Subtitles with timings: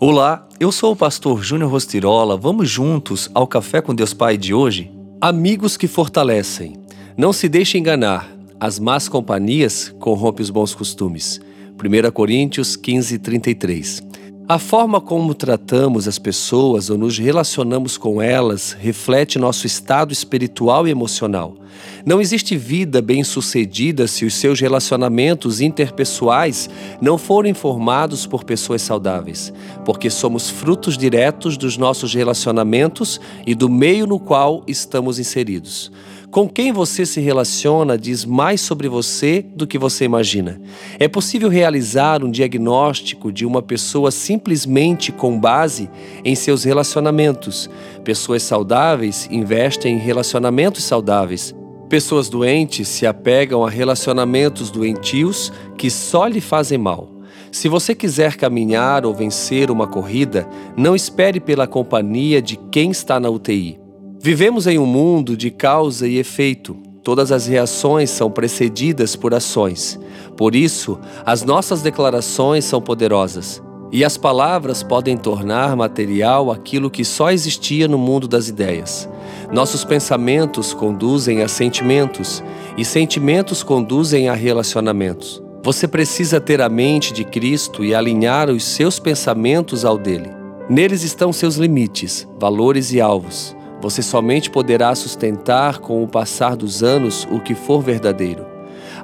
[0.00, 2.36] Olá, eu sou o pastor Júnior Rostirola.
[2.36, 4.92] Vamos juntos ao Café com Deus Pai de hoje?
[5.20, 6.76] Amigos que fortalecem.
[7.16, 8.30] Não se deixe enganar.
[8.60, 11.40] As más companhias corrompem os bons costumes.
[11.74, 14.07] 1 Coríntios 15, 33.
[14.50, 20.88] A forma como tratamos as pessoas ou nos relacionamos com elas reflete nosso estado espiritual
[20.88, 21.54] e emocional.
[22.02, 29.52] Não existe vida bem-sucedida se os seus relacionamentos interpessoais não forem formados por pessoas saudáveis,
[29.84, 35.92] porque somos frutos diretos dos nossos relacionamentos e do meio no qual estamos inseridos.
[36.30, 40.60] Com quem você se relaciona diz mais sobre você do que você imagina.
[40.98, 45.88] É possível realizar um diagnóstico de uma pessoa simplesmente com base
[46.22, 47.70] em seus relacionamentos.
[48.04, 51.54] Pessoas saudáveis investem em relacionamentos saudáveis.
[51.88, 57.10] Pessoas doentes se apegam a relacionamentos doentios que só lhe fazem mal.
[57.50, 63.18] Se você quiser caminhar ou vencer uma corrida, não espere pela companhia de quem está
[63.18, 63.87] na UTI.
[64.28, 66.76] Vivemos em um mundo de causa e efeito.
[67.02, 69.98] Todas as reações são precedidas por ações.
[70.36, 73.62] Por isso, as nossas declarações são poderosas.
[73.90, 79.08] E as palavras podem tornar material aquilo que só existia no mundo das ideias.
[79.50, 82.44] Nossos pensamentos conduzem a sentimentos,
[82.76, 85.42] e sentimentos conduzem a relacionamentos.
[85.64, 90.28] Você precisa ter a mente de Cristo e alinhar os seus pensamentos ao dele.
[90.68, 93.56] Neles estão seus limites, valores e alvos.
[93.80, 98.44] Você somente poderá sustentar com o passar dos anos o que for verdadeiro.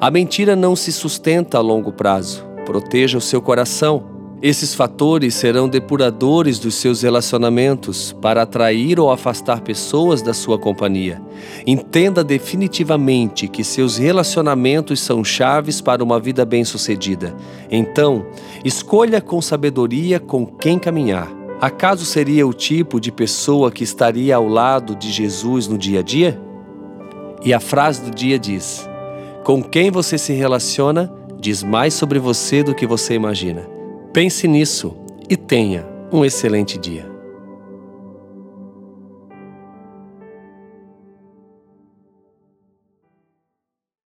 [0.01, 2.45] A mentira não se sustenta a longo prazo.
[2.67, 4.13] Proteja o seu coração.
[4.43, 11.23] Esses fatores serão depuradores dos seus relacionamentos para atrair ou afastar pessoas da sua companhia.
[11.67, 17.35] Entenda definitivamente que seus relacionamentos são chaves para uma vida bem-sucedida.
[17.71, 18.27] Então,
[18.65, 21.44] escolha com sabedoria com quem caminhar.
[21.61, 26.03] Acaso seria o tipo de pessoa que estaria ao lado de Jesus no dia a
[26.03, 26.41] dia?
[27.45, 28.89] E a frase do dia diz:
[29.45, 33.69] Com quem você se relaciona diz mais sobre você do que você imagina.
[34.13, 34.97] Pense nisso
[35.29, 37.14] e tenha um excelente dia.